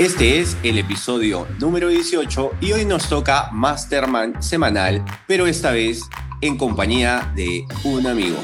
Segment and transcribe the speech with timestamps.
[0.00, 6.00] Este es el episodio número 18 y hoy nos toca Masterman semanal, pero esta vez
[6.40, 8.38] en compañía de un amigo.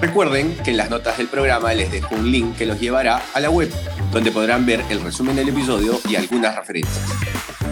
[0.00, 3.40] Recuerden que en las notas del programa les dejo un link que los llevará a
[3.40, 3.72] la web,
[4.12, 7.04] donde podrán ver el resumen del episodio y algunas referencias.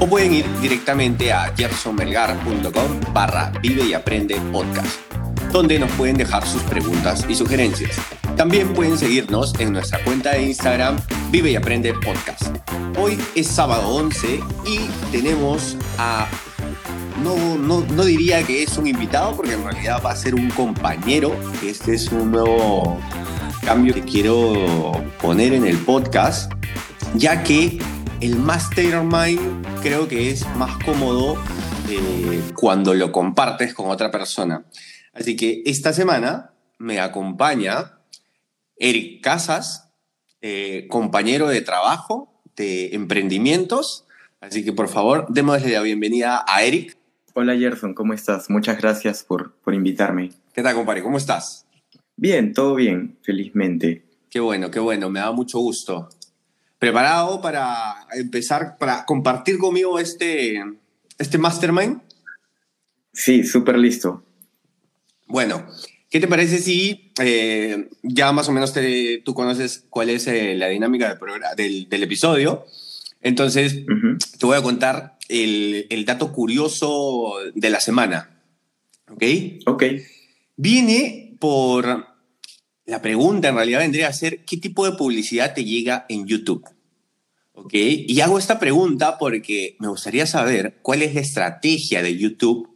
[0.00, 4.98] O pueden ir directamente a gersonmelgar.com barra vive y aprende podcast,
[5.52, 8.00] donde nos pueden dejar sus preguntas y sugerencias.
[8.36, 10.96] También pueden seguirnos en nuestra cuenta de Instagram
[11.30, 12.55] Vive y Aprende Podcast.
[13.06, 14.78] Hoy es sábado 11 y
[15.12, 16.28] tenemos a...
[17.22, 20.50] No, no, no diría que es un invitado porque en realidad va a ser un
[20.50, 21.38] compañero.
[21.62, 22.98] Este es un nuevo
[23.64, 26.52] cambio que quiero poner en el podcast,
[27.14, 27.78] ya que
[28.20, 31.36] el mastermind creo que es más cómodo
[31.88, 34.66] eh, cuando lo compartes con otra persona.
[35.12, 38.00] Así que esta semana me acompaña
[38.76, 39.92] Eric Casas,
[40.40, 44.04] eh, compañero de trabajo de emprendimientos.
[44.40, 46.96] Así que por favor, démosle la bienvenida a Eric.
[47.34, 48.48] Hola Gerson, ¿cómo estás?
[48.50, 50.30] Muchas gracias por, por invitarme.
[50.54, 51.02] ¿Qué tal, compadre?
[51.02, 51.66] ¿Cómo estás?
[52.16, 54.04] Bien, todo bien, felizmente.
[54.30, 56.08] Qué bueno, qué bueno, me da mucho gusto.
[56.78, 60.62] ¿Preparado para empezar, para compartir conmigo este,
[61.18, 62.00] este mastermind?
[63.12, 64.24] Sí, súper listo.
[65.26, 65.66] Bueno,
[66.10, 68.72] ¿Qué te parece si eh, ya más o menos
[69.24, 71.18] tú conoces cuál es eh, la dinámica
[71.56, 72.64] del, del, episodio?
[73.22, 73.84] Entonces,
[74.38, 78.40] te voy a contar el, el, dato curioso de la semana.
[79.10, 79.22] ¿Ok?
[79.66, 79.84] Ok.
[80.56, 82.06] Viene por...
[82.84, 86.64] La pregunta en realidad vendría a ser, ¿qué tipo de publicidad te llega en YouTube?
[87.52, 87.72] ¿Ok?
[87.74, 92.70] Y hago esta pregunta porque me gustaría saber cuál es la estrategia de YouTube.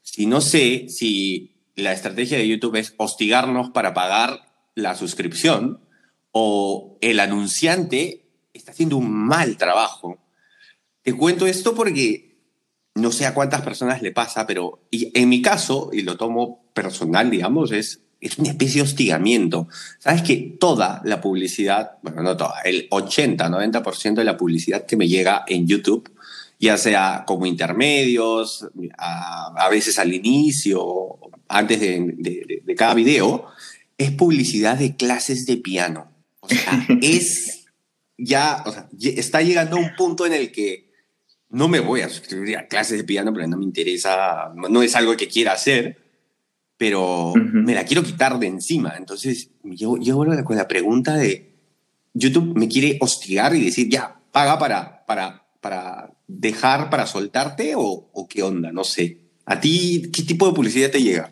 [0.00, 5.80] Si no sé si la estrategia de YouTube es hostigarnos para pagar la suscripción
[6.32, 10.18] o el anunciante está haciendo un mal trabajo.
[11.02, 12.32] Te cuento esto porque
[12.94, 17.30] no sé a cuántas personas le pasa, pero en mi caso, y lo tomo personal,
[17.30, 19.68] digamos, es, es una especie de hostigamiento.
[19.98, 24.96] Sabes que toda la publicidad, bueno, no toda, el 80, 90% de la publicidad que
[24.96, 26.11] me llega en YouTube
[26.62, 31.18] ya sea como intermedios, a, veces al inicio,
[31.48, 33.46] antes de, cada video,
[33.98, 36.10] es publicidad de clases de piano.
[36.40, 37.66] O sea, es
[38.16, 40.90] ya, o sea, está llegando a un punto en el que
[41.50, 44.94] no me voy a suscribir a clases de piano porque no me interesa, no es
[44.94, 45.98] algo que quiera hacer,
[46.76, 48.94] pero me la quiero quitar de encima.
[48.96, 51.52] Entonces, yo, yo vuelvo con la pregunta de,
[52.14, 58.08] YouTube me quiere hostigar y decir, ya, paga para, para, para dejar para soltarte o,
[58.28, 58.72] qué onda?
[58.72, 59.18] No sé.
[59.44, 61.30] ¿A ti qué tipo de publicidad te llega?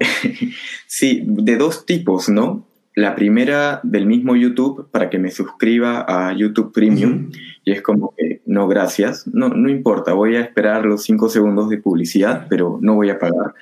[0.86, 2.66] Sí, de dos tipos, ¿no?
[2.94, 7.30] La primera del mismo YouTube para que me suscriba a YouTube Premium
[7.64, 11.70] y es como que no, gracias, no, no importa, voy a esperar los cinco segundos
[11.70, 13.54] de publicidad, pero no voy a pagar.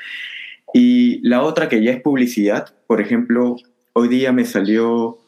[0.75, 3.55] Y la otra que ya es publicidad, por ejemplo,
[3.93, 5.20] hoy día me salió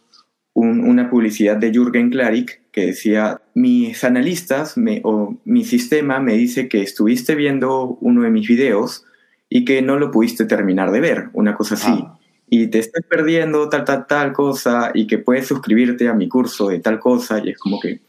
[0.54, 6.82] una publicidad de Jürgen Klarik que decía, mis analistas o mi sistema me dice que
[6.82, 9.04] estuviste viendo uno de mis videos
[9.48, 11.92] y que no lo pudiste terminar de ver, una cosa así.
[11.92, 12.18] Ah.
[12.48, 16.68] Y te estás perdiendo tal, tal, tal cosa y que puedes suscribirte a mi curso
[16.68, 18.00] de tal cosa y es como que,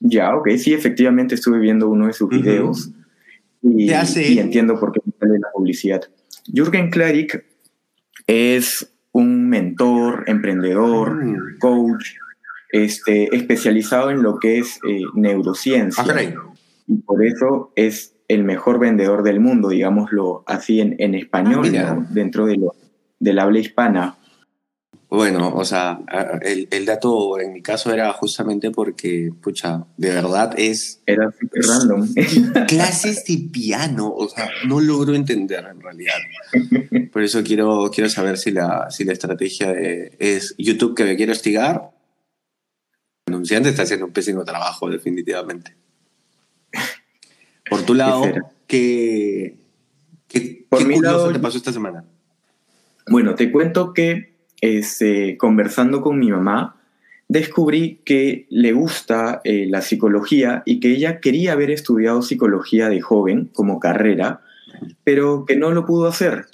[0.00, 2.90] ya, ok, sí, efectivamente estuve viendo uno de sus videos
[3.62, 6.02] y, y, entiendo por qué me sale la publicidad.
[6.52, 7.44] Jürgen Klarik
[8.26, 11.58] es un mentor, emprendedor, mm.
[11.58, 12.14] coach,
[12.70, 16.04] este, especializado en lo que es eh, neurociencia.
[16.86, 22.04] Y por eso es el mejor vendedor del mundo, digámoslo así en, en español, ah,
[22.10, 22.74] dentro de lo,
[23.20, 24.16] del habla hispana.
[25.14, 26.00] Bueno, o sea,
[26.40, 31.02] el, el, dato en mi caso era justamente porque, pucha, de verdad es...
[31.04, 32.08] Era súper random.
[32.66, 36.14] Clases de piano, o sea, no logro entender en realidad.
[37.12, 41.32] Por eso quiero, quiero saber si la, si la estrategia es YouTube que me quiere
[41.32, 41.90] hostigar.
[43.26, 45.76] El anunciante está haciendo un pésimo trabajo, definitivamente.
[47.68, 48.24] Por tu lado,
[48.66, 49.58] ¿qué,
[50.26, 52.02] qué, Por qué curioso te pasó esta semana?
[53.08, 54.31] Bueno, te cuento que
[54.62, 56.76] este, conversando con mi mamá,
[57.28, 63.00] descubrí que le gusta eh, la psicología y que ella quería haber estudiado psicología de
[63.00, 64.40] joven como carrera,
[65.04, 66.46] pero que no lo pudo hacer.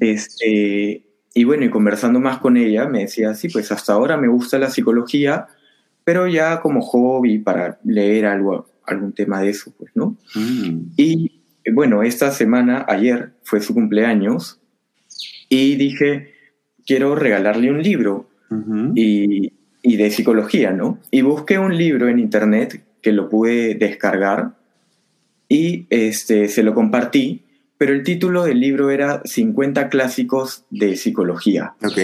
[0.00, 1.04] este,
[1.34, 4.58] y bueno, y conversando más con ella, me decía, sí, pues hasta ahora me gusta
[4.58, 5.48] la psicología,
[6.04, 10.16] pero ya como hobby para leer algo, algún tema de eso, pues, ¿no?
[10.36, 10.92] Mm.
[10.96, 11.32] Y
[11.72, 14.60] bueno, esta semana, ayer, fue su cumpleaños
[15.48, 16.33] y dije,
[16.86, 18.28] quiero regalarle un libro.
[18.94, 19.52] y,
[19.82, 20.98] y de psicología, ¿no?
[21.10, 24.54] Y busqué un libro en internet que lo pude descargar
[25.48, 27.42] y este, se lo compartí,
[27.76, 31.74] pero el título del libro era 50 clásicos de psicología.
[31.84, 31.98] Ok.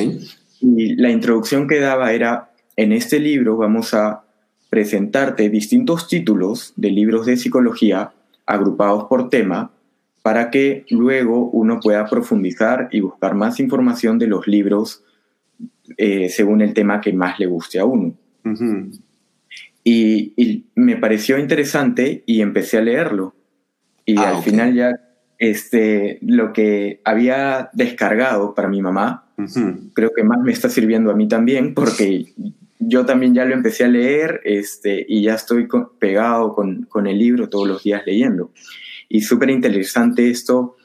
[0.60, 4.24] Y la introducción que daba era, en este libro vamos a
[4.68, 8.12] presentarte distintos títulos de libros de psicología
[8.44, 9.72] agrupados por tema
[10.22, 15.02] para que luego uno pueda profundizar y buscar más información de los libros
[15.96, 18.14] eh, según el tema que más le guste a uno.
[19.84, 23.34] y, me pareció interesante y empecé a leerlo.
[24.04, 24.92] Y ah, al final ya
[25.38, 29.26] este, lo que había descargado para mi mamá,
[29.94, 32.26] creo que más me está sirviendo a mí también, porque
[32.78, 35.66] yo también ya lo empecé a leer este, y ya estoy
[35.98, 38.52] pegado con, con, el libro todos los días leyendo.
[39.10, 40.76] Y súper interesante esto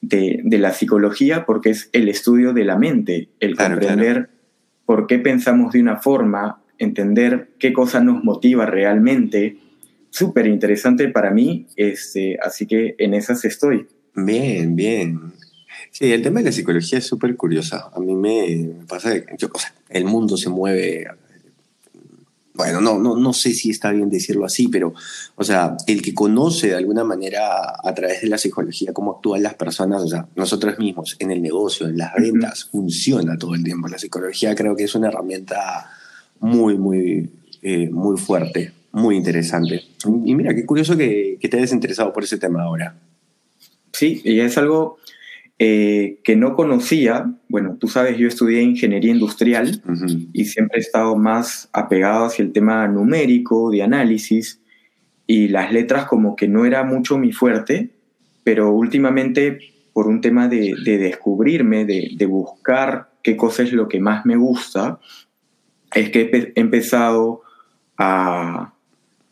[0.00, 4.30] de, de, la psicología porque es el estudio de la mente, el comprender
[4.86, 9.58] por qué pensamos de una forma, entender qué cosa nos motiva realmente.
[10.10, 13.86] Súper interesante para mí, este, así que en esas estoy.
[14.14, 15.20] Bien, bien.
[15.90, 17.90] Sí, el tema de la psicología es súper curiosa.
[17.94, 19.36] A mí me, pasa que
[19.90, 21.06] el mundo se mueve
[22.54, 24.94] bueno, no, no, no sé si está bien decirlo así, pero,
[25.34, 29.42] o sea, el que conoce de alguna manera a través de la psicología cómo actúan
[29.42, 33.64] las personas, o sea, nosotros mismos en el negocio, en las ventas, funciona todo el
[33.64, 33.88] tiempo.
[33.88, 35.90] La psicología creo que es una herramienta
[36.38, 37.28] muy, muy,
[37.60, 39.82] eh, muy fuerte, muy interesante.
[40.24, 42.96] Y mira, qué curioso que, que te hayas interesado por ese tema ahora.
[43.92, 44.98] Sí, y es algo
[45.58, 49.82] eh, que no conocía, bueno, tú sabes, yo estudié ingeniería industrial
[50.32, 54.60] y siempre he estado más apegado hacia el tema numérico, de análisis,
[55.26, 57.90] y las letras como que no era mucho mi fuerte,
[58.42, 59.58] pero últimamente
[59.92, 64.36] por un tema de, descubrirme, de, de, buscar qué cosa es lo que más me
[64.36, 64.98] gusta,
[65.94, 67.42] es que he empezado
[67.96, 68.73] a,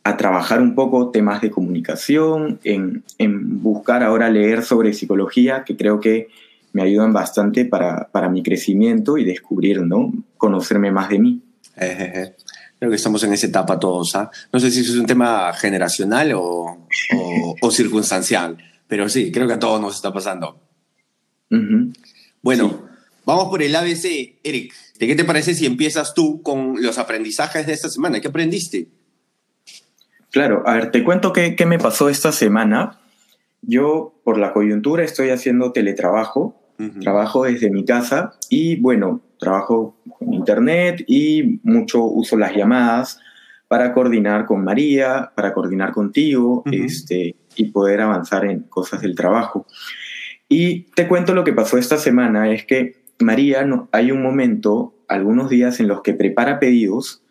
[0.05, 5.77] a trabajar un poco temas de comunicación, en, en, buscar ahora leer sobre psicología, que
[5.77, 6.29] creo que
[6.73, 10.13] me ayudan bastante para, para mi crecimiento y descubrir, ¿no?
[10.37, 11.43] Conocerme más de mí.
[11.77, 14.17] Creo que estamos en esa etapa todos.
[14.17, 14.31] ¿ah?
[14.53, 16.89] No sé si es un tema generacional o,
[17.61, 18.59] o, circunstancial,
[18.89, 20.61] pero sí, creo que a todos nos está pasando.
[22.43, 22.89] Bueno,
[23.25, 24.75] vamos por el ABC, Eric.
[24.99, 28.21] ¿De qué te parece si empiezas tú con los aprendizajes de esta semana?
[28.21, 28.89] ¿Qué aprendiste?
[30.33, 32.99] Claro, a ver, te cuento qué, me pasó esta semana.
[33.61, 36.59] Yo, por la coyuntura, estoy haciendo teletrabajo,
[37.01, 43.21] trabajo desde mi casa y, bueno, trabajo con internet y mucho uso las llamadas
[43.69, 49.67] para coordinar con María, para coordinar contigo este, y poder avanzar en cosas del trabajo.
[50.49, 54.95] Y te cuento lo que pasó esta semana, es que María, no, hay un momento,
[55.09, 57.22] algunos días en los que prepara pedidos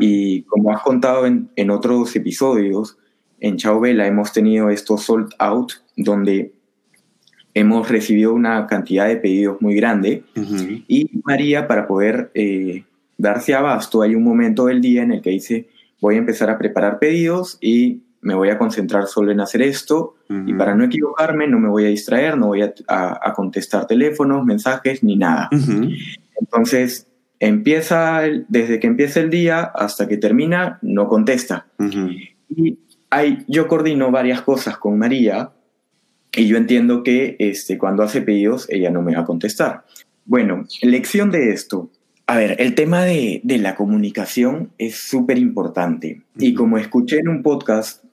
[0.00, 2.96] y como has contado en, en, otros episodios,
[3.40, 6.54] en Chao Vela hemos tenido estos sold out donde
[7.56, 10.24] hemos recibido una cantidad de pedidos muy grande.
[10.88, 12.84] Y María para poder eh,
[13.16, 15.68] darse abasto hay un momento del día en el que dice
[15.98, 20.16] voy a empezar a preparar pedidos y me voy a concentrar solo en hacer esto.
[20.28, 24.44] Y para no equivocarme no me voy a distraer, no voy a, a, contestar teléfonos,
[24.44, 25.48] mensajes ni nada.
[26.38, 27.06] Entonces
[27.40, 31.66] empieza, desde que empieza el día hasta que termina, no contesta.
[32.48, 32.78] Y
[33.10, 35.50] hay, yo coordino varias cosas con María
[36.34, 39.84] y yo entiendo que este, cuando hace pedidos ella no me va a contestar.
[40.24, 41.90] Bueno, lección de esto.
[42.26, 46.22] A ver, el tema de, de la comunicación es súper importante.
[46.36, 48.04] Y como escuché en un podcast,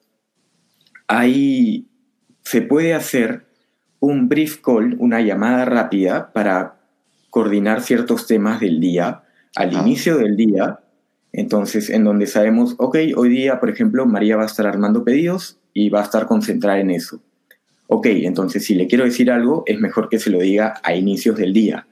[1.08, 1.88] ahí
[2.44, 3.46] se puede hacer
[4.00, 6.83] un brief call, una llamada rápida para
[7.34, 9.24] coordinar ciertos temas del día
[9.56, 10.82] al inicio del día,
[11.32, 15.58] entonces en donde sabemos, ok, hoy día, por ejemplo, María va a estar armando pedidos
[15.74, 17.24] y va a estar concentrada en eso.
[17.88, 21.36] Ok, entonces si le quiero decir algo, es mejor que se lo diga a inicios
[21.36, 21.88] del día.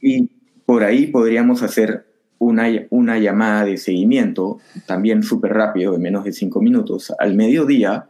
[0.00, 0.30] Y
[0.64, 2.06] por ahí podríamos hacer
[2.38, 8.06] una, una llamada de seguimiento, también súper rápido, de menos de cinco minutos, al mediodía,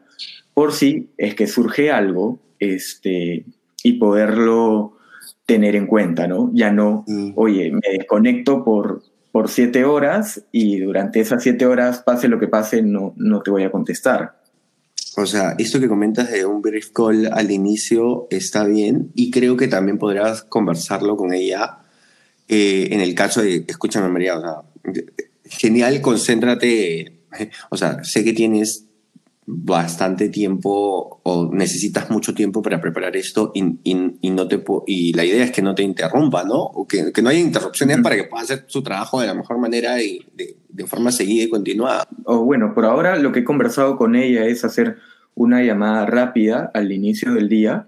[0.54, 3.44] por si es que surge algo este,
[3.82, 4.98] y poderlo
[5.46, 6.50] tener en cuenta, ¿no?
[6.54, 7.32] Ya no, mm.
[7.36, 12.48] oye, me desconecto por, por siete horas y durante esas siete horas, pase lo que
[12.48, 14.40] pase, no, no te voy a contestar.
[15.16, 19.56] O sea, esto que comentas de un brief call al inicio está bien y creo
[19.56, 21.78] que también podrás conversarlo con ella
[22.48, 24.62] eh, en el caso de, escúchame María, o sea,
[25.44, 27.20] genial, concéntrate,
[27.70, 28.86] o sea, sé que tienes
[29.44, 35.24] bastante tiempo o necesitas mucho tiempo para preparar esto y, y, no te y la
[35.24, 36.60] idea es que no te interrumpa, ¿no?
[36.60, 39.58] O que, que no haya interrupciones para que pueda hacer su trabajo de la mejor
[39.58, 42.06] manera y de, de forma seguida y continuada.
[42.24, 44.98] O bueno, por ahora lo que he conversado con ella es hacer
[45.34, 47.86] una llamada rápida al inicio del día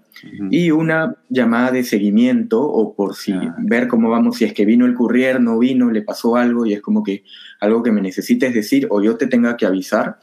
[0.51, 4.87] y una llamada de seguimiento o por si ver cómo vamos, si es que vino
[4.87, 7.25] el courier, no vino, le pasó algo y es como que
[7.61, 10.19] algo que me necesites decir o yo te tenga que avisar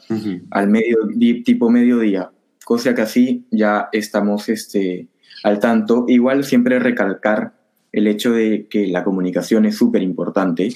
[0.50, 0.98] al medio,
[1.44, 2.30] tipo mediodía,
[2.64, 5.08] cosa que así ya estamos este,
[5.44, 6.06] al tanto.
[6.08, 7.52] Igual siempre recalcar
[7.92, 10.72] el hecho de que la comunicación es súper importante.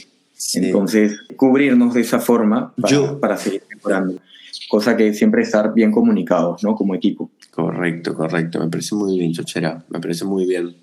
[0.55, 4.21] Entonces, cubrirnos de esa forma para, para seguir mejorando
[4.69, 6.75] cosa que siempre estar bien comunicados, ¿no?
[6.75, 7.31] Como equipo.
[7.51, 8.61] Correcto, correcto.
[8.61, 9.85] Me parece muy bien, Chochera.
[9.89, 10.77] Me parece muy bien.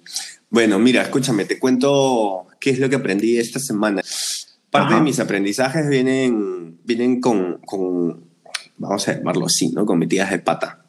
[0.50, 4.02] Bueno, mira, escúchame, te cuento qué es lo que aprendí esta semana.
[4.70, 8.24] Parte de mis aprendizajes vienen, vienen con, con,
[8.78, 9.86] vamos a llamarlo así, ¿no?
[9.86, 10.86] Con metidas de pata.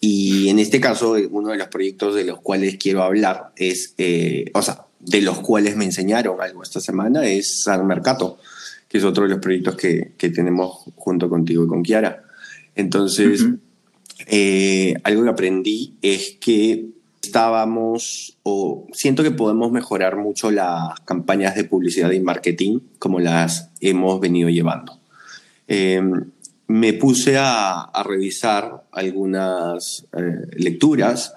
[0.00, 4.50] Y en este caso, uno de los proyectos de los cuales quiero hablar es, eh,
[4.54, 8.38] o sea, de los cuales me enseñaron algo esta semana es San Mercato
[8.92, 12.24] que es otro de los proyectos que, que tenemos junto contigo y con Kiara.
[12.74, 13.42] Entonces,
[14.26, 16.90] eh, algo que aprendí es que
[17.22, 23.70] estábamos, o siento que podemos mejorar mucho las campañas de publicidad y marketing como las
[23.80, 24.98] hemos venido llevando.
[25.66, 26.30] Em,
[26.66, 31.32] me puse a, a revisar algunas eh, lecturas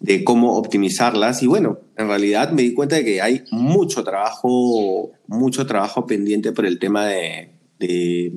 [0.00, 1.42] de cómo optimizarlas.
[1.42, 6.52] Y bueno, en realidad me di cuenta de que hay mucho trabajo, mucho trabajo pendiente
[6.52, 8.32] por el tema de,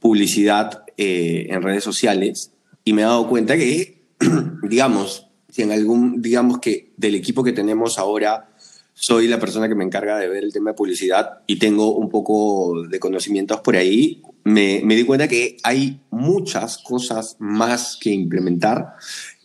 [0.00, 2.52] publicidad eh, en redes sociales.
[2.84, 4.02] Y me he dado cuenta que,
[4.68, 8.48] digamos, si en algún, digamos que del equipo que tenemos ahora
[8.94, 12.08] soy la persona que me encarga de ver el tema de publicidad y tengo un
[12.08, 18.10] poco de conocimientos por ahí, me, me di cuenta que hay muchas cosas más que
[18.10, 18.94] implementar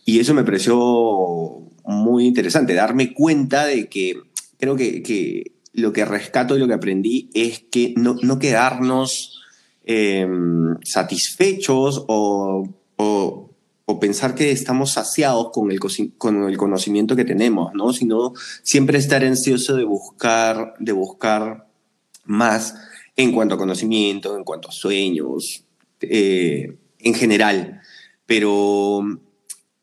[0.08, 0.74] y eso me pareció
[1.84, 4.18] muy interesante, darme cuenta de que
[4.58, 9.38] creo que, lo que rescato y lo que aprendí es que no, no quedarnos
[9.84, 15.78] em, satisfechos o, o, pensar que estamos saciados con el,
[16.16, 17.92] con el conocimiento que tenemos, ¿no?
[17.92, 21.66] sino siempre estar ansioso de buscar, de buscar
[22.24, 22.76] más
[23.14, 25.64] en cuanto a conocimiento, en cuanto a sueños,
[26.00, 27.82] eh, en general.
[28.24, 29.02] Pero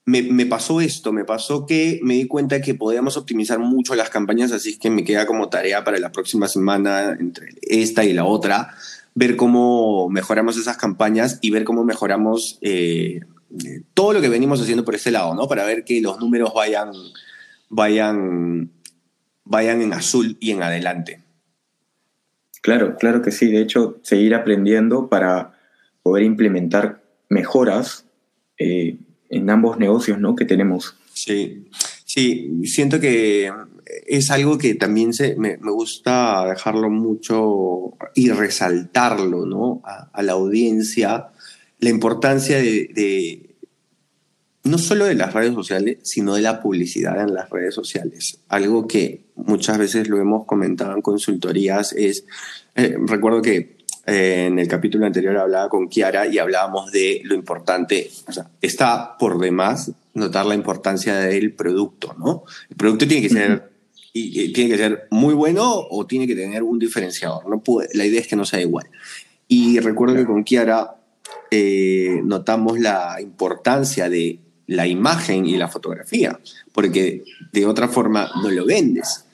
[0.06, 4.52] me, pasó esto, me pasó que me di cuenta que podíamos optimizar mucho las campañas,
[4.52, 8.76] así que me queda como tarea para la próxima semana, entre esta y la otra,
[9.16, 13.22] ver cómo mejoramos esas campañas y ver cómo mejoramos eh,
[13.96, 15.48] todo lo que venimos haciendo por ese lado, ¿no?
[15.48, 16.92] Para ver que los números vayan,
[17.70, 18.70] vayan,
[19.44, 21.22] vayan en azul y en adelante.
[22.62, 23.52] Claro, claro que sí.
[23.52, 25.54] De hecho, seguir aprendiendo para
[26.04, 28.06] poder implementar mejoras
[28.58, 28.98] eh,
[29.30, 30.36] en ambos negocios ¿no?
[30.36, 30.96] que tenemos.
[31.14, 31.68] Sí,
[32.06, 33.52] sí, siento que
[34.06, 39.82] es algo que también se, me, me gusta dejarlo mucho y resaltarlo ¿no?
[39.84, 41.28] a, la audiencia,
[41.80, 43.56] la importancia de,
[44.64, 48.40] no solo de las redes sociales, sino de la publicidad en las redes sociales.
[48.48, 52.26] Algo que muchas veces lo hemos comentado en consultorías es,
[52.76, 53.75] eh, recuerdo que
[54.08, 58.50] eh, en el capítulo anterior hablaba con Kiara y hablábamos de lo importante, o sea,
[58.62, 62.44] está por demás notar la importancia del producto, ¿no?
[62.70, 63.72] El producto tiene que ser,
[64.14, 68.06] y, tiene que ser muy bueno o tiene que tener un diferenciador, no puede, la
[68.06, 68.88] idea es que no sea igual.
[69.48, 70.96] Y recuerdo que con Kiara
[71.50, 76.40] eh, notamos la importancia de la imagen y la fotografía,
[76.74, 79.26] porque de otra forma no lo vendes.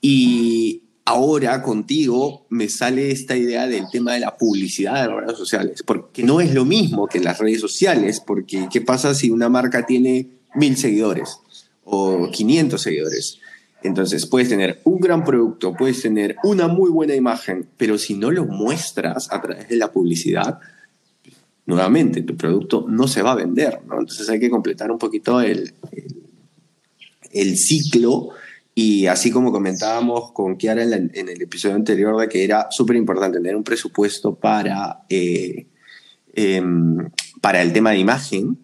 [0.00, 5.38] Y ahora contigo me sale esta idea del tema de la publicidad de las redes
[5.38, 9.48] sociales, porque no es lo mismo que las redes sociales, porque ¿qué pasa si una
[9.48, 11.38] marca tiene mil seguidores
[11.84, 13.38] o 500 seguidores?
[13.82, 18.30] Entonces puedes tener un gran producto, puedes tener una muy buena imagen, pero si no
[18.30, 20.58] lo muestras a través de la publicidad,
[21.64, 23.98] nuevamente tu producto no se va a vender, ¿no?
[23.98, 25.72] Entonces hay que completar un poquito el,
[27.32, 28.28] el ciclo
[28.80, 33.38] y así como comentábamos con Kiara en, el episodio anterior de que era súper importante
[33.38, 35.66] tener un presupuesto para, eh,
[36.32, 38.56] em, para el tema de imagen,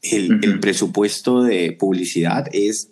[0.00, 2.88] el, presupuesto de publicidad es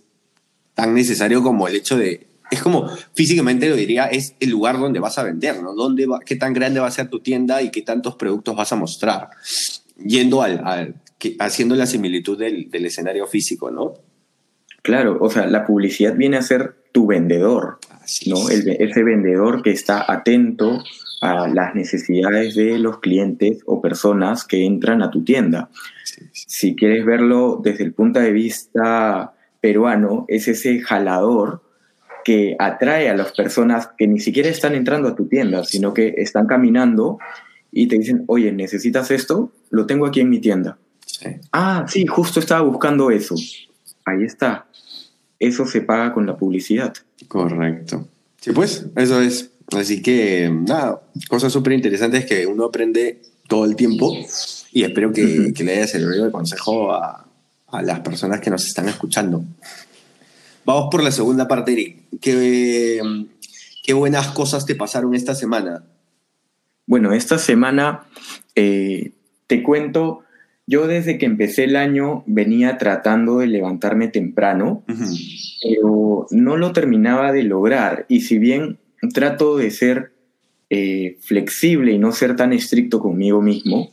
[0.74, 5.00] tan necesario como el hecho de es como, físicamente lo diría, es el lugar donde
[5.00, 5.72] vas a vender, ¿no?
[5.72, 8.70] ¿Dónde va, ¿Qué tan grande va a ser tu tienda y qué tantos productos vas
[8.72, 9.30] a mostrar?
[10.04, 10.96] Yendo al, al
[11.38, 13.94] haciendo la similitud del, del, escenario físico, ¿no?
[14.82, 17.78] Claro, o sea, la publicidad viene a ser tu vendedor,
[18.26, 18.48] ¿no?
[18.48, 20.82] El, ese vendedor que está atento
[21.20, 25.68] a las necesidades de los clientes o personas que entran a tu tienda.
[26.32, 31.62] Si quieres verlo desde el punto de vista peruano, es ese jalador
[32.24, 36.14] que atrae a las personas que ni siquiera están entrando a tu tienda, sino que
[36.18, 37.18] están caminando
[37.72, 39.52] y te dicen, oye, ¿necesitas esto?
[39.70, 40.78] Lo tengo aquí en mi tienda.
[41.52, 43.34] Ah, sí, justo estaba buscando eso.
[44.08, 44.66] Ahí está.
[45.38, 46.94] Eso se paga con la publicidad.
[47.28, 48.08] Correcto.
[48.40, 49.50] Sí, pues, eso es.
[49.76, 54.14] Así que, nada, cosas súper interesantes que uno aprende todo el tiempo
[54.72, 57.26] y espero que, que le haya servido de consejo a,
[57.66, 59.44] a, las personas que nos están escuchando.
[60.64, 61.96] Vamos por la segunda parte, Eric.
[62.20, 63.00] ¿Qué,
[63.82, 65.84] qué buenas cosas te pasaron esta semana?
[66.86, 68.04] Bueno, esta semana
[68.54, 69.12] eh,
[69.46, 70.24] te cuento,
[70.68, 77.32] yo desde que empecé el año venía tratando de levantarme temprano, pero no lo terminaba
[77.32, 78.04] de lograr.
[78.08, 78.78] Y si bien
[79.12, 80.12] trato de ser
[80.70, 83.90] eh, flexible y no ser tan estricto conmigo mismo.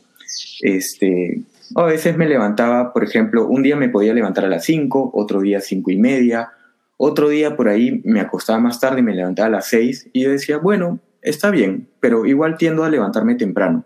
[0.60, 1.40] Este,
[1.74, 5.40] a veces me levantaba, por ejemplo, un día me podía levantar a las 5, otro
[5.40, 6.50] día 5 y media,
[6.98, 10.24] otro día por ahí me acostaba más tarde y me levantaba a las 6 y
[10.24, 13.84] yo decía, bueno, está bien, pero igual tiendo a levantarme temprano.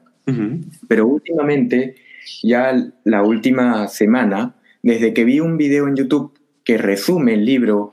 [0.87, 1.97] Pero últimamente,
[2.42, 7.92] ya la última semana, desde que vi un video en YouTube que resume el libro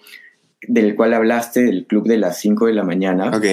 [0.61, 3.29] del cual hablaste, del club de las 5 de la mañana.
[3.35, 3.45] Ok.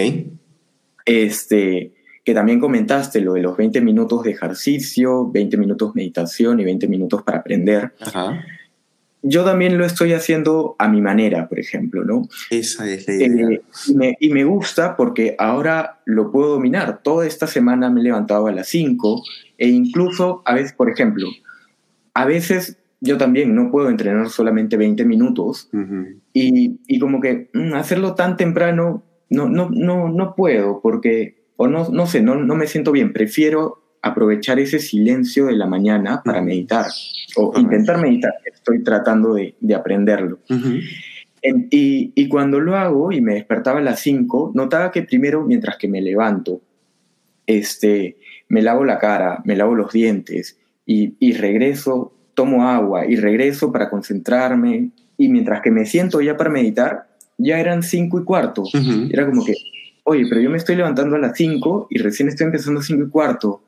[1.07, 1.93] Este,
[2.25, 6.89] que también comentaste lo de los 20 minutos de ejercicio, 20 minutos meditación y 20
[6.89, 7.93] minutos para aprender.
[8.01, 8.45] Ajá.
[9.27, 12.29] Yo también lo estoy haciendo a mi manera, por ejemplo, ¿no?
[12.51, 13.49] Esa es la idea.
[13.49, 17.01] Eh, y, me, y, me, gusta porque ahora lo puedo dominar.
[17.03, 19.23] Toda esta semana me he levantado a las 5
[19.57, 21.27] e incluso a veces, por ejemplo,
[22.13, 25.71] a veces yo también no puedo entrenar solamente 20 minutos
[26.35, 31.67] y, y, como que mm, hacerlo tan temprano no, no, no, no puedo porque, o
[31.67, 33.15] no, no sé, no, no me siento bien.
[33.15, 36.87] Prefiero aprovechar ese silencio de la mañana para meditar
[37.37, 38.35] o intentar meditar.
[38.45, 40.41] Estoy tratando de, de aprenderlo.
[41.43, 45.79] y, y, cuando lo hago y me despertaba a las 5, notaba que primero, mientras
[45.79, 46.61] que me levanto,
[47.47, 53.17] este, me lavo la cara, me lavo los dientes y, y regreso tomo agua y
[53.17, 54.91] regreso para concentrarme.
[55.17, 57.07] Y mientras que me siento ya para meditar,
[57.39, 58.65] ya eran cinco y cuarto.
[59.11, 59.55] Era como que,
[60.05, 63.05] oye, pero yo me estoy levantando a las cinco y recién estoy empezando a cinco
[63.05, 63.63] y cuarto.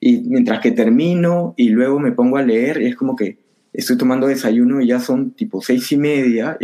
[0.00, 3.38] Y mientras que termino y luego me pongo a leer, es como que
[3.72, 6.58] estoy tomando desayuno y ya son tipo seis y media.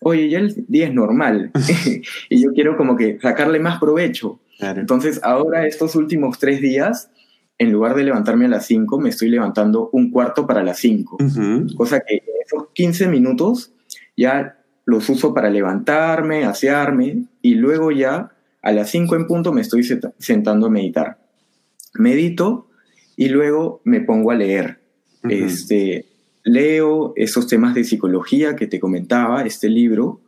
[0.00, 1.50] oye, ya el día es normal.
[2.28, 4.40] y yo quiero como que sacarle más provecho.
[4.60, 7.10] Entonces, ahora estos últimos tres días
[7.58, 11.18] en lugar de levantarme a las 5, me estoy levantando un cuarto para las 5.
[11.76, 13.72] Cosa que esos 15 minutos
[14.16, 18.33] ya los uso para levantarme, asearme y luego ya
[18.64, 19.86] a las 5 en punto me estoy
[20.18, 21.18] sentando a meditar.
[21.92, 22.70] Medito
[23.14, 24.80] y luego me pongo a leer.
[25.28, 26.06] este,
[26.42, 30.22] leo esos temas de psicología que te comentaba, este libro,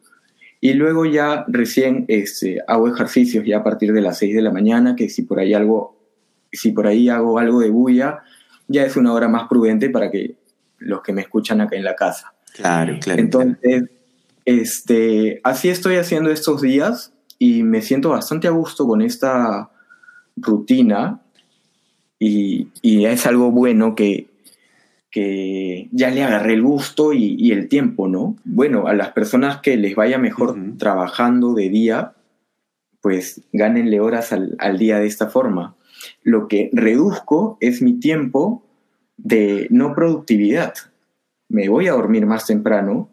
[0.61, 4.53] y luego ya recién este, hago ejercicios ya a partir de las 6 de la
[4.53, 5.97] mañana, que si por ahí algo
[6.53, 8.23] si por ahí hago algo de bulla,
[8.69, 10.37] ya es una hora más prudente para que
[10.79, 12.35] los que me escuchan acá en la casa.
[12.55, 13.21] Claro, claro.
[13.21, 13.85] Entonces,
[14.45, 19.71] Este, así estoy haciendo estos días y me siento bastante a gusto con esta
[20.37, 21.21] rutina
[22.19, 24.29] y, y es algo bueno que,
[25.11, 28.37] que, ya le agarré el gusto y, y, el tiempo, ¿no?
[28.45, 32.15] Bueno, a las personas que les vaya mejor trabajando de día,
[33.01, 35.77] pues gánenle horas al, al día de esta forma
[36.23, 38.65] lo que reduzco es mi tiempo
[39.17, 40.75] de no productividad.
[41.49, 43.09] Me voy a dormir más temprano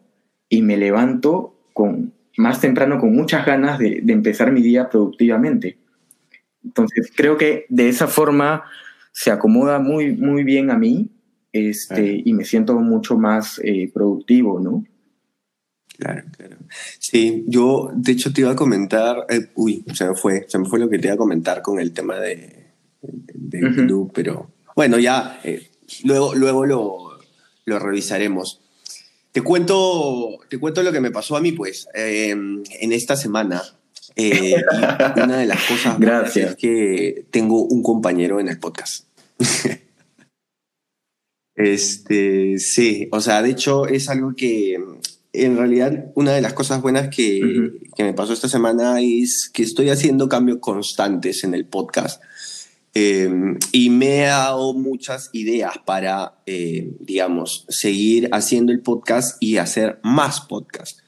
[0.48, 5.78] y me levanto con, más temprano con muchas ganas de, empezar mi día productivamente.
[6.64, 8.64] Entonces, creo que de esa forma
[9.12, 11.10] se acomoda muy, muy bien a mí
[11.52, 14.84] este, y me siento mucho más eh, productivo, ¿no?
[15.98, 16.56] Claro, claro.
[16.98, 20.64] Sí, yo de hecho te iba a comentar, eh, uy, se me fue, se me
[20.64, 25.40] fue lo que te iba a comentar con el tema de, de pero bueno, ya
[25.44, 25.70] eh,
[26.02, 27.18] luego, luego lo,
[27.64, 28.60] lo, revisaremos.
[29.34, 33.64] Te cuento, te cuento lo que me pasó a mí, pues, em, en esta semana.
[34.14, 34.54] Eh,
[35.16, 36.50] una de las cosas Gracias.
[36.50, 39.06] es que tengo un compañero en el podcast.
[41.56, 44.78] este, sí, o sea, de hecho es algo que
[45.32, 49.64] en realidad una de las cosas buenas que, que, me pasó esta semana es que
[49.64, 52.22] estoy haciendo cambios constantes en el podcast.
[52.94, 53.28] Eh,
[53.72, 59.98] y me ha dado muchas ideas para, eh, digamos, seguir haciendo el podcast y hacer
[60.02, 61.00] más podcast.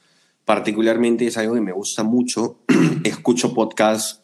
[0.43, 2.59] Particularmente es algo que me gusta mucho.
[3.03, 4.21] Escucho podcast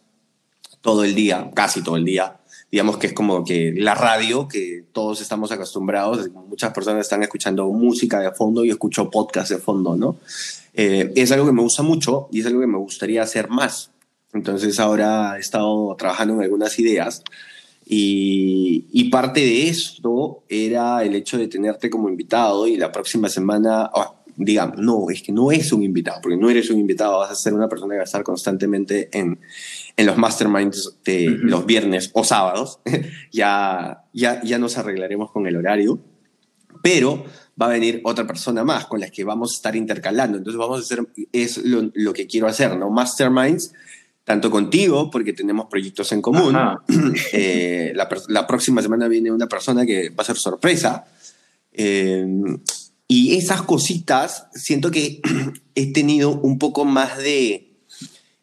[0.82, 2.39] todo el día, casi todo el día
[2.73, 7.69] digamos que es como que la radio, que todos estamos acostumbrados, muchas personas están escuchando
[7.69, 10.17] música de fondo y escucho podcast de fondo, ¿no?
[10.73, 13.91] Eh, es algo que me gusta mucho y es algo que me gustaría hacer más.
[14.34, 17.21] Entonces ahora he estado trabajando en algunas ideas
[17.85, 23.29] y, y parte de esto era el hecho de tenerte como invitado y la próxima
[23.29, 27.19] semana, oh, digamos, no, es que no es un invitado, porque no eres un invitado,
[27.19, 29.39] vas a ser una persona que va a estar constantemente en,
[29.95, 32.79] en los masterminds de los viernes o sábados.
[33.31, 35.99] ya, ya, ya nos arreglaremos con el horario,
[36.81, 37.25] pero
[37.61, 40.37] va a venir otra persona más con la que vamos a estar intercalando.
[40.37, 42.89] Entonces vamos a hacer, es lo, lo que quiero hacer, ¿no?
[42.89, 43.73] Masterminds,
[44.23, 46.55] tanto contigo, porque tenemos proyectos en común.
[47.33, 51.05] Eh, la, la, próxima semana viene una persona que va a ser sorpresa.
[51.71, 52.25] Eh,
[53.07, 55.21] y esas cositas, siento que
[55.75, 57.73] he tenido un poco más de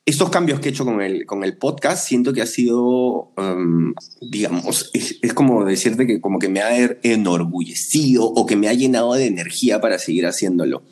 [0.07, 3.95] estos cambios que he hecho con el, con el podcast, siento que ha sido, um,
[4.21, 8.75] digamos, es, como decirte que como que me ha er, enorgullecido o que me ha
[8.75, 10.83] llenado de energía para seguir haciéndolo.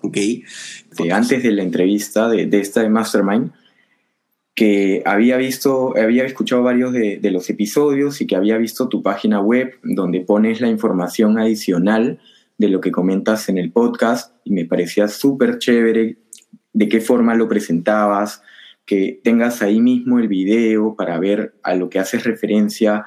[0.00, 0.16] ¿Ok?
[1.12, 3.50] antes de la entrevista de, de, esta de Mastermind,
[4.58, 9.40] que había visto, había escuchado varios de, los episodios y que había visto tu página
[9.40, 12.18] web donde pones la información adicional
[12.56, 16.16] de lo que comentas en el podcast y me parecía súper chévere
[16.72, 18.42] de qué forma lo presentabas,
[18.84, 23.04] que tengas ahí mismo el video para ver a lo que haces referencia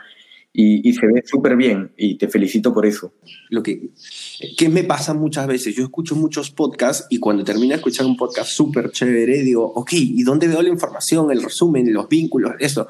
[0.54, 3.14] y, se ve súper bien y te felicito por eso.
[3.50, 3.92] Lo que,
[4.58, 8.18] que me pasa muchas veces, yo escucho muchos podcasts y cuando termino de escuchar un
[8.18, 12.88] podcast súper chévere digo, ok, ¿y dónde veo la información, el resumen, los vínculos, eso?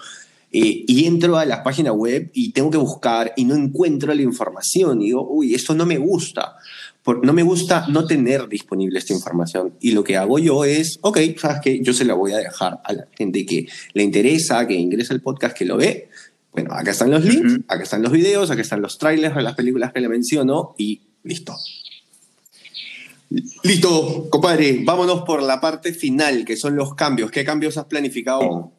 [0.54, 4.22] Eh, y entro a la página web y tengo que buscar y no encuentro la
[4.22, 6.58] información y digo, uy, esto no me gusta
[7.24, 9.74] no me gusta no tener disponible esta información.
[9.80, 12.80] Y lo que hago yo es, ok, sabes que yo se la voy a dejar
[12.84, 16.10] a la gente que le interesa, que ingrese al podcast, que lo ve.
[16.52, 19.56] Bueno, acá están los links, acá están los videos, acá están los trailers de las
[19.56, 21.56] películas que le menciono y listo.
[23.64, 27.32] Listo, compadre, vámonos por la parte final, que son los cambios.
[27.32, 28.74] ¿Qué cambios has planificado?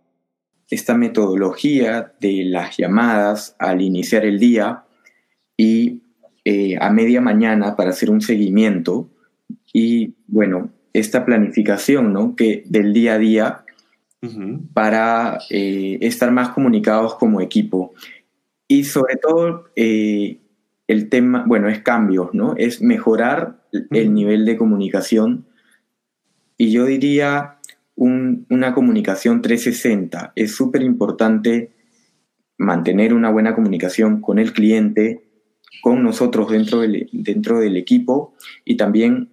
[0.68, 4.84] Esta metodología de las llamadas al iniciar el día
[5.56, 6.02] y
[6.44, 9.08] eh, a media mañana para hacer un seguimiento
[9.72, 12.36] y, bueno, esta planificación, ¿no?
[12.36, 13.61] Que del día a día
[14.72, 17.92] para eh, estar más comunicados como equipo.
[18.68, 20.38] Y sobre todo, eh,
[20.86, 22.54] el tema, bueno, es cambios, ¿no?
[22.56, 25.46] Es mejorar el nivel de comunicación.
[26.56, 27.58] Y yo diría
[27.96, 30.32] una comunicación 360.
[30.36, 31.72] Es súper importante
[32.58, 35.24] mantener una buena comunicación con el cliente,
[35.82, 39.30] con nosotros dentro del, dentro del equipo y también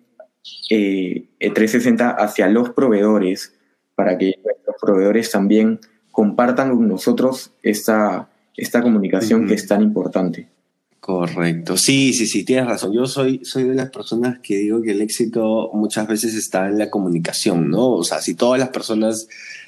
[0.72, 3.59] eh, 360 hacia los proveedores
[4.00, 5.78] para que los proveedores también
[6.10, 10.48] compartan con nosotros esta, esta comunicación que es tan importante.
[11.02, 12.94] Correcto, sí, sí, sí, tienes razón.
[12.94, 16.78] Yo soy, soy de las personas que digo que el éxito muchas veces está en
[16.78, 17.90] la comunicación, ¿no?
[17.90, 19.28] O sea, si todas las personas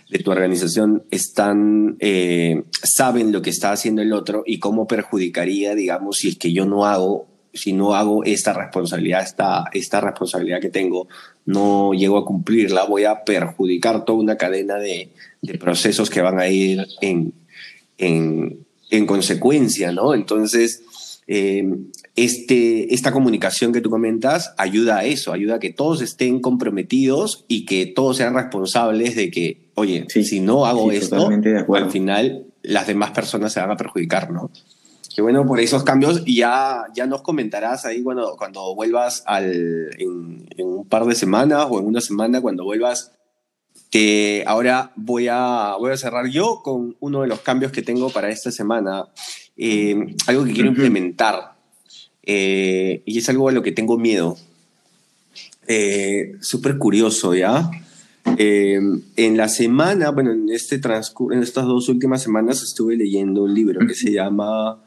[0.09, 5.75] de tu organización están, eh, saben lo que está haciendo el otro y cómo perjudicaría,
[5.75, 10.61] digamos, si es que yo no hago, si no hago esta responsabilidad, esta, esta responsabilidad
[10.61, 11.07] que tengo,
[11.45, 15.09] no llego a cumplirla, voy a perjudicar toda una cadena de,
[15.41, 17.33] de procesos que van a ir en,
[17.97, 20.13] en, en consecuencia, ¿no?
[20.13, 21.63] Entonces, eh,
[22.15, 27.45] este, esta comunicación que tú comentas ayuda a eso, ayuda a que todos estén comprometidos
[27.47, 32.87] y que todos sean responsables de que, oye, si no hago esto, al final las
[32.87, 34.51] demás personas se van a perjudicar, ¿no?
[35.21, 40.47] Que bueno, por esos cambios ya, ya nos comentarás ahí cuando, cuando vuelvas al, en,
[40.57, 43.11] un par de semanas o en una semana, cuando vuelvas,
[43.91, 48.09] que ahora voy a, voy a cerrar yo con uno de los cambios que tengo
[48.09, 49.09] para esta semana,
[49.57, 51.53] eh, algo que quiero implementar
[52.23, 54.39] eh, y es algo a lo que tengo miedo.
[55.67, 57.69] Eh, Súper curioso, ¿ya?
[58.39, 58.79] Eh,
[59.17, 63.85] en la semana, bueno, en, este en estas dos últimas semanas estuve leyendo un libro
[63.85, 64.81] que se llama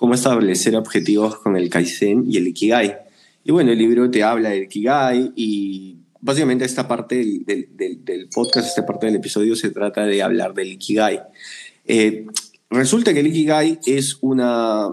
[0.00, 2.96] Cómo establecer objetivos con el Kaizen y el Ikigai.
[3.44, 8.28] Y bueno, el libro te habla del Ikigai y básicamente esta parte del, del, del
[8.30, 11.20] podcast, esta parte del episodio se trata de hablar del Ikigai.
[12.70, 14.88] resulta que el Ikigai es una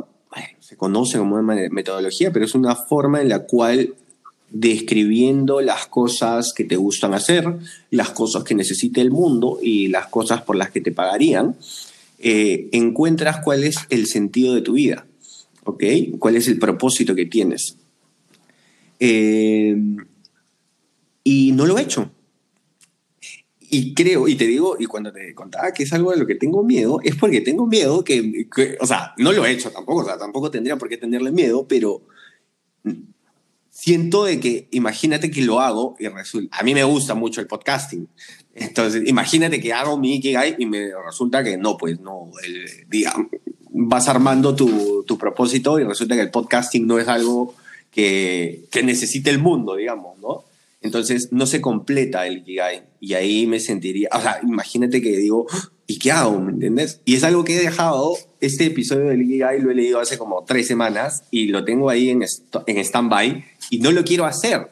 [0.60, 3.94] se conoce como una metodología, pero es una forma en la cual
[4.50, 7.46] describiendo las cosas que te gustan hacer,
[7.90, 11.56] las cosas que necesita el mundo y las cosas por las que te pagarían,
[12.20, 15.06] eh, encuentras cuál es el sentido de tu vida,
[15.64, 15.84] ¿ok?
[16.20, 17.78] ¿Cuál es el propósito que tienes?
[19.00, 19.76] Eh,
[21.24, 22.12] y no lo he hecho.
[23.70, 26.36] Y creo, y te digo, y cuando te contaba que es algo de lo que
[26.36, 30.02] tengo miedo, es porque tengo miedo que, que, o sea, no lo he hecho tampoco,
[30.02, 32.02] o sea, tampoco tendría por qué tenerle miedo, pero
[33.80, 37.48] siento de que, imagínate que lo hago y resulta, a mí me gusta mucho el
[37.48, 38.08] podcasting,
[38.56, 43.14] entonces imagínate que hago mi Ikigai y me resulta que no, pues no, el, día,
[43.70, 47.54] vas armando tu, tu, propósito y resulta que el podcasting no es algo
[47.92, 50.44] que, que necesite el mundo, digamos, ¿no?
[50.82, 55.46] Entonces no se completa el Ikigai y ahí me sentiría, o sea, imagínate que digo,
[55.86, 56.40] ¿y qué hago?
[56.40, 57.02] ¿Me entiendes?
[57.06, 60.44] Y es algo que he dejado, este episodio del Ikigai lo he leído hace como
[60.46, 64.72] tres semanas y lo tengo ahí en, en stand-by y no lo quiero hacer.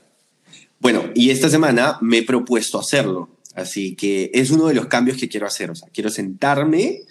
[0.80, 5.17] Bueno, y esta semana me he propuesto hacerlo, así que es uno de los cambios
[5.17, 7.01] que quiero hacer, o sea, quiero sentarme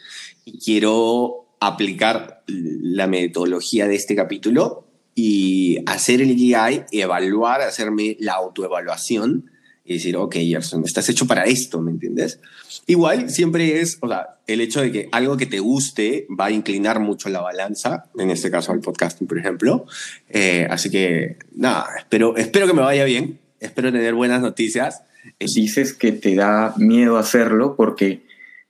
[0.45, 8.35] y quiero aplicar la metodología de este capítulo y hacer el Ikigai, evaluar, hacerme la
[8.35, 9.51] autoevaluación
[9.85, 12.41] y decir, ok, Gerson, estás hecho para esto, ¿me entiendes?
[12.87, 16.51] Igual siempre es, o sea, el hecho de que algo que te guste va a
[16.51, 19.85] inclinar mucho la balanza, en este caso al podcasting, por ejemplo.
[20.31, 25.03] Eh, así que, nada, espero, espero que me vaya bien, espero tener buenas noticias.
[25.39, 28.23] Dices que te da miedo hacerlo porque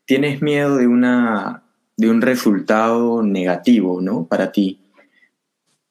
[0.06, 1.62] tienes miedo de, una,
[1.96, 4.26] de un resultado negativo, ¿no?
[4.26, 4.80] Para ti.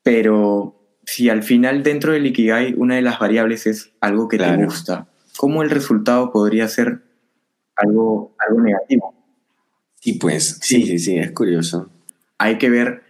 [0.03, 4.57] Pero si al final dentro del Ikigai una de las variables es algo que claro.
[4.57, 7.03] te gusta, ¿cómo el resultado podría ser
[7.75, 9.13] algo, algo negativo?
[9.99, 11.89] Sí, pues, sí, sí, sí, es curioso.
[12.37, 13.03] Hay que ver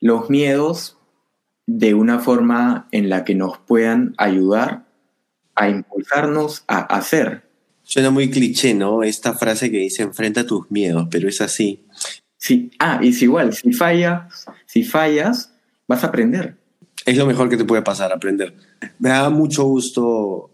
[0.00, 0.98] los miedos
[1.66, 4.86] de una forma en la que nos puedan ayudar
[5.54, 7.42] a impulsarnos a hacer.
[7.82, 9.02] Suena muy cliché, ¿no?
[9.02, 11.84] Esta frase que dice enfrenta tus miedos, pero es así.
[12.36, 15.52] Sí, ah, es igual, si fallas, si fallas,
[15.88, 16.56] vas a aprender.
[17.04, 18.54] Es lo mejor que te puede pasar, aprender.
[18.98, 20.50] Me da mucho gusto,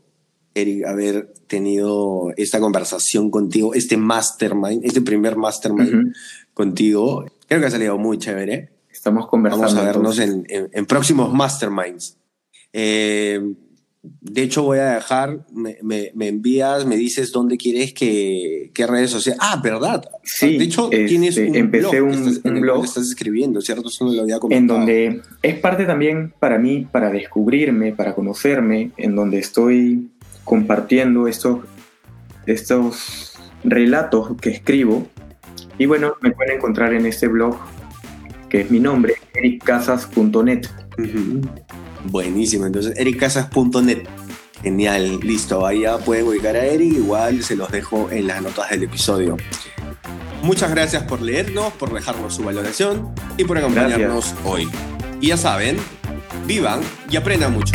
[0.55, 6.15] Eric, haber tenido esta conversación contigo, este mastermind, este primer mastermind uh -huh.
[6.55, 7.27] contigo.
[7.49, 8.71] Creo que ha salido muy chévere.
[8.91, 9.67] Estamos conversando.
[9.67, 12.17] Vamos a vernos en, en, en, próximos masterminds.
[12.73, 13.41] Eh,
[14.21, 18.87] de hecho, voy a dejar, me, me, me, envías, me dices dónde quieres que, qué
[18.87, 19.41] redes sociales.
[19.43, 20.05] Ah, ¿verdad?
[20.23, 22.85] Sí, de hecho, este, tienes un empecé blog, un, estás, un blog.
[22.85, 23.89] estás escribiendo, ¿cierto?
[23.89, 24.81] Eso no lo había comentado.
[24.81, 30.11] En donde es parte también para mí, para descubrirme, para conocerme, en donde estoy
[30.45, 31.61] compartiendo estos,
[32.47, 35.07] estos relatos que escribo.
[35.79, 37.57] Y bueno, me pueden encontrar en este blog,
[38.49, 40.67] que es mi nombre, ericcasas.net.
[40.97, 41.49] Uh -huh.
[42.05, 44.07] Buenísimo, entonces ericcasas.net.
[44.63, 48.71] Genial, listo, ahí ya pueden ubicar a Eric, igual se los dejo en las notas
[48.71, 49.37] del episodio.
[50.43, 54.37] Muchas gracias por leernos, por dejarnos su valoración y por acompañarnos gracias.
[54.45, 54.69] hoy.
[55.21, 55.77] Y ya saben,
[56.47, 56.81] vivan
[57.11, 57.75] y aprendan mucho.